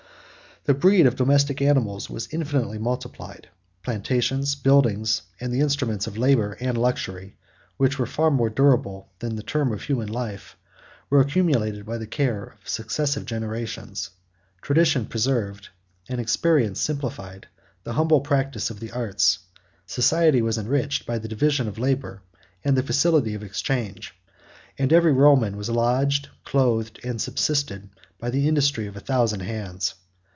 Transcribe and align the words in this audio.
The 0.63 0.75
breed 0.75 1.07
of 1.07 1.15
domestic 1.15 1.59
animals 1.59 2.07
was 2.07 2.31
infinitely 2.31 2.77
multiplied. 2.77 3.47
Plantations, 3.81 4.53
buildings, 4.53 5.23
and 5.39 5.51
the 5.51 5.59
instruments 5.59 6.05
of 6.05 6.19
labor 6.19 6.55
and 6.59 6.77
luxury, 6.77 7.35
which 7.77 7.99
are 7.99 8.29
more 8.29 8.51
durable 8.51 9.09
than 9.17 9.35
the 9.35 9.41
term 9.41 9.73
of 9.73 9.81
human 9.81 10.07
life, 10.09 10.55
were 11.09 11.19
accumulated 11.19 11.83
by 11.83 11.97
the 11.97 12.05
care 12.05 12.43
of 12.43 12.69
successive 12.69 13.25
generations. 13.25 14.11
Tradition 14.61 15.07
preserved, 15.07 15.69
and 16.07 16.21
experience 16.21 16.79
simplified, 16.79 17.47
the 17.83 17.93
humble 17.93 18.21
practice 18.21 18.69
of 18.69 18.79
the 18.79 18.91
arts: 18.91 19.39
society 19.87 20.43
was 20.43 20.59
enriched 20.59 21.07
by 21.07 21.17
the 21.17 21.27
division 21.27 21.67
of 21.67 21.79
labor 21.79 22.21
and 22.63 22.77
the 22.77 22.83
facility 22.83 23.33
of 23.33 23.41
exchange; 23.41 24.13
and 24.77 24.93
every 24.93 25.11
Roman 25.11 25.57
was 25.57 25.71
lodged, 25.71 26.29
clothed, 26.45 26.99
and 27.03 27.19
subsisted, 27.19 27.89
by 28.19 28.29
the 28.29 28.47
industry 28.47 28.85
of 28.85 28.95
a 28.95 28.99
thousand 28.99 29.39
hands. 29.39 29.95